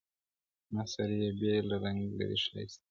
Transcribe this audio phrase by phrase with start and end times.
[0.73, 2.77] نثر يې بېل رنګ لري ښکاره,